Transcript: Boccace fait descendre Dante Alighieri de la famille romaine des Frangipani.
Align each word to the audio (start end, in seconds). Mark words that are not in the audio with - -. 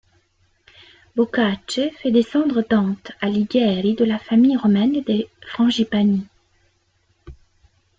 Boccace 1.15 1.91
fait 2.01 2.09
descendre 2.09 2.63
Dante 2.67 3.11
Alighieri 3.21 3.93
de 3.93 4.03
la 4.03 4.17
famille 4.17 4.57
romaine 4.57 5.03
des 5.03 5.29
Frangipani. 5.45 6.25